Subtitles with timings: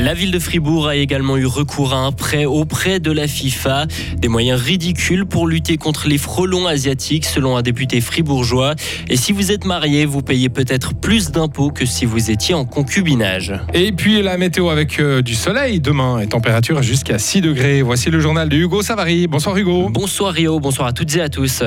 [0.00, 3.86] La ville de Fribourg a également eu recours à un prêt auprès de la FIFA.
[4.16, 8.76] Des moyens ridicules pour lutter contre les frelons asiatiques, selon un député fribourgeois.
[9.10, 12.64] Et si vous êtes marié, vous payez peut-être plus d'impôts que si vous étiez en
[12.64, 13.52] concubinage.
[13.74, 17.82] Et puis la météo avec euh, du soleil demain et température jusqu'à 6 degrés.
[17.82, 19.26] Voici le journal de Hugo Savary.
[19.26, 19.90] Bonsoir Hugo.
[19.90, 21.62] Bonsoir Rio, bonsoir à toutes et à tous.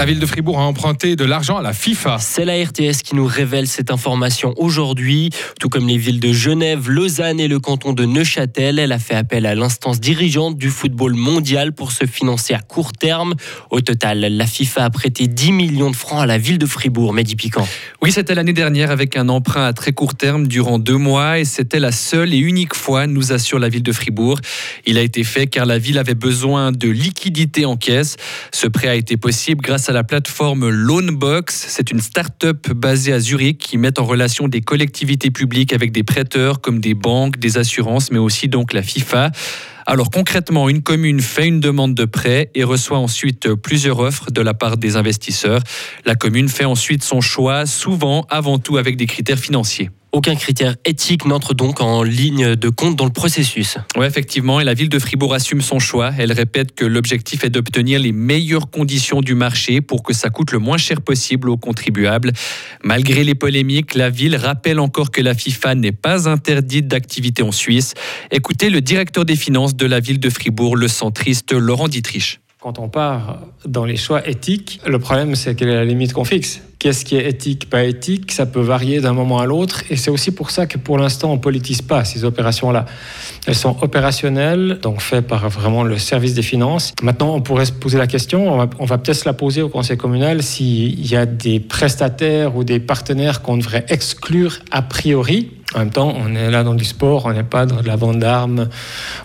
[0.00, 2.16] La ville de Fribourg a emprunté de l'argent à la FIFA.
[2.20, 5.28] C'est la RTS qui nous révèle cette information aujourd'hui.
[5.60, 9.14] Tout comme les villes de Genève, Lausanne et le canton de Neuchâtel, elle a fait
[9.14, 13.34] appel à l'instance dirigeante du football mondial pour se financer à court terme.
[13.68, 17.12] Au total, la FIFA a prêté 10 millions de francs à la ville de Fribourg.
[17.12, 17.68] Mehdi Piquant.
[18.00, 21.44] Oui, c'était l'année dernière avec un emprunt à très court terme durant deux mois et
[21.44, 24.40] c'était la seule et unique fois, nous assure la ville de Fribourg.
[24.86, 28.16] Il a été fait car la ville avait besoin de liquidités en caisse.
[28.50, 31.66] Ce prêt a été possible grâce à à la plateforme Loanbox.
[31.68, 36.04] C'est une start-up basée à Zurich qui met en relation des collectivités publiques avec des
[36.04, 39.32] prêteurs comme des banques, des assurances, mais aussi donc la FIFA.
[39.86, 44.40] Alors concrètement, une commune fait une demande de prêt et reçoit ensuite plusieurs offres de
[44.40, 45.60] la part des investisseurs.
[46.04, 49.90] La commune fait ensuite son choix, souvent avant tout avec des critères financiers.
[50.12, 53.78] Aucun critère éthique n'entre donc en ligne de compte dans le processus.
[53.96, 56.10] Oui, effectivement, et la ville de Fribourg assume son choix.
[56.18, 60.50] Elle répète que l'objectif est d'obtenir les meilleures conditions du marché pour que ça coûte
[60.50, 62.32] le moins cher possible aux contribuables.
[62.82, 67.52] Malgré les polémiques, la ville rappelle encore que la FIFA n'est pas interdite d'activité en
[67.52, 67.94] Suisse.
[68.32, 72.40] Écoutez le directeur des finances de la ville de Fribourg, le centriste Laurent Dietrich.
[72.60, 76.24] Quand on part dans les choix éthiques, le problème c'est quelle est la limite qu'on
[76.24, 76.62] fixe.
[76.80, 79.82] Qu'est-ce qui est éthique, pas éthique Ça peut varier d'un moment à l'autre.
[79.90, 82.86] Et c'est aussi pour ça que pour l'instant, on ne politise pas ces opérations-là.
[83.46, 86.94] Elles sont opérationnelles, donc faites par vraiment le service des finances.
[87.02, 89.98] Maintenant, on pourrait se poser la question, on va, peut-être se la poser au conseil
[89.98, 95.50] communal, s'il y a des prestataires ou des partenaires qu'on devrait exclure a priori.
[95.74, 97.96] En même temps, on est là dans du sport, on n'est pas dans de la
[97.96, 98.70] vente d'armes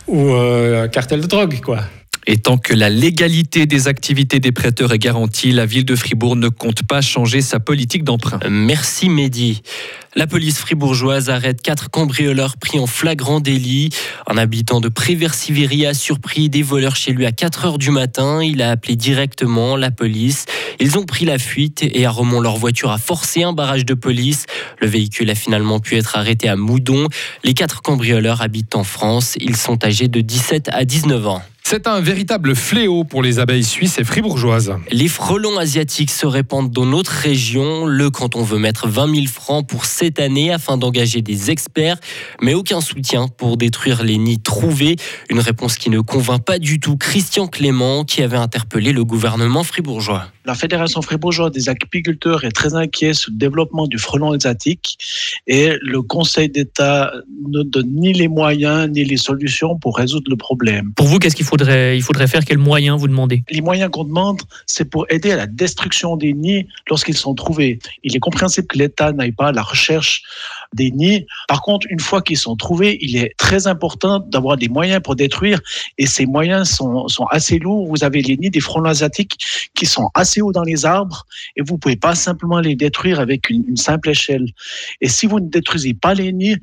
[0.07, 1.79] ou euh, un cartel de drogue, quoi.
[2.27, 6.35] Et tant que la légalité des activités des prêteurs est garantie, la ville de Fribourg
[6.35, 8.39] ne compte pas changer sa politique d'emprunt.
[8.49, 9.61] Merci Mehdi.
[10.15, 13.89] La police fribourgeoise arrête quatre cambrioleurs pris en flagrant délit.
[14.27, 18.41] Un habitant de Préversivéry a surpris des voleurs chez lui à 4 heures du matin.
[18.41, 20.45] Il a appelé directement la police.
[20.79, 23.93] Ils ont pris la fuite et à Romont, leur voiture a forcé un barrage de
[23.93, 24.45] police.
[24.79, 27.07] Le véhicule a finalement pu être arrêté à Moudon.
[27.43, 29.35] Les quatre cambrioleurs habitent en France.
[29.41, 31.41] Ils sont âgés de 17 à 19 ans.
[31.67, 34.75] C'est un véritable fléau pour les abeilles suisses et fribourgeoises.
[34.91, 37.87] Les frelons asiatiques se répandent dans notre région.
[37.87, 41.97] Le canton veut mettre 20 000 francs pour cette année afin d'engager des experts,
[42.39, 44.95] mais aucun soutien pour détruire les nids trouvés.
[45.31, 49.63] Une réponse qui ne convainc pas du tout Christian Clément qui avait interpellé le gouvernement
[49.63, 50.27] fribourgeois.
[50.45, 54.99] La Fédération fribourgeoise des apiculteurs est très inquiète sur le développement du frelon asiatique
[55.47, 57.11] et le Conseil d'État
[57.49, 60.93] ne donne ni les moyens ni les solutions pour résoudre le problème.
[60.95, 62.45] Pour vous, qu'est-ce qu'il faudrait, il faudrait faire?
[62.45, 63.43] Quels moyens vous demandez?
[63.49, 67.79] Les moyens qu'on demande, c'est pour aider à la destruction des nids lorsqu'ils sont trouvés.
[68.03, 70.21] Il est compréhensible que l'État n'aille pas à la recherche
[70.73, 71.25] des nids.
[71.47, 75.15] Par contre, une fois qu'ils sont trouvés, il est très important d'avoir des moyens pour
[75.15, 75.59] détruire
[75.97, 77.87] et ces moyens sont, sont assez lourds.
[77.87, 79.37] Vous avez les nids des frelons asiatiques
[79.73, 81.25] qui sont assez haut dans les arbres
[81.55, 84.45] et vous pouvez pas simplement les détruire avec une, simple échelle.
[85.01, 86.57] Et si vous ne détruisez pas les nids,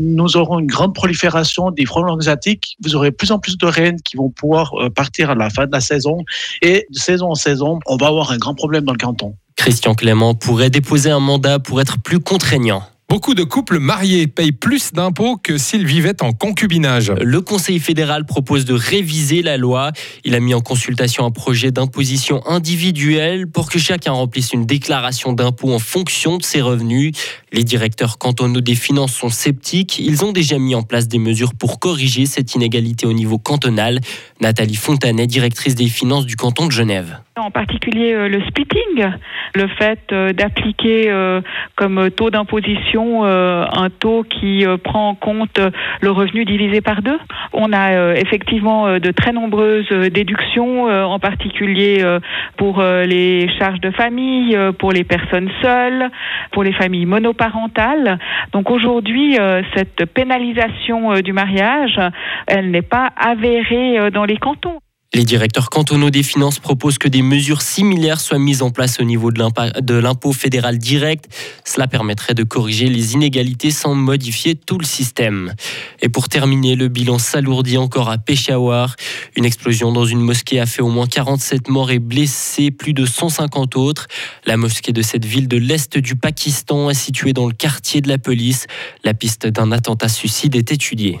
[0.00, 2.76] nous aurons une grande prolifération des frelons asiatiques.
[2.82, 5.66] Vous aurez plus en plus de reines qui vont pouvoir euh, partir à la fin
[5.66, 6.18] de la saison.
[6.62, 9.34] Et de saison en saison, on va avoir un grand problème dans le canton.
[9.56, 12.82] Christian Clément pourrait déposer un mandat pour être plus contraignant.
[13.12, 17.12] Beaucoup de couples mariés payent plus d'impôts que s'ils vivaient en concubinage.
[17.20, 19.92] Le Conseil fédéral propose de réviser la loi.
[20.24, 25.34] Il a mis en consultation un projet d'imposition individuelle pour que chacun remplisse une déclaration
[25.34, 27.12] d'impôt en fonction de ses revenus.
[27.54, 29.98] Les directeurs cantonaux des finances sont sceptiques.
[29.98, 33.98] Ils ont déjà mis en place des mesures pour corriger cette inégalité au niveau cantonal.
[34.40, 37.18] Nathalie Fontanet, directrice des finances du canton de Genève.
[37.36, 39.10] En particulier euh, le splitting,
[39.54, 41.40] le fait euh, d'appliquer euh,
[41.76, 45.60] comme taux d'imposition un taux qui prend en compte
[46.00, 47.18] le revenu divisé par deux.
[47.52, 52.04] On a effectivement de très nombreuses déductions, en particulier
[52.56, 56.10] pour les charges de famille, pour les personnes seules,
[56.52, 57.41] pour les familles monoparentales.
[58.52, 59.38] Donc aujourd'hui,
[59.74, 61.98] cette pénalisation du mariage,
[62.46, 64.81] elle n'est pas avérée dans les cantons.
[65.14, 69.04] Les directeurs cantonaux des finances proposent que des mesures similaires soient mises en place au
[69.04, 71.26] niveau de l'impôt fédéral direct.
[71.66, 75.52] Cela permettrait de corriger les inégalités sans modifier tout le système.
[76.00, 78.96] Et pour terminer, le bilan s'alourdit encore à Peshawar.
[79.36, 83.04] Une explosion dans une mosquée a fait au moins 47 morts et blessé plus de
[83.04, 84.06] 150 autres.
[84.46, 88.08] La mosquée de cette ville de l'Est du Pakistan est située dans le quartier de
[88.08, 88.66] la police.
[89.04, 91.20] La piste d'un attentat suicide est étudiée.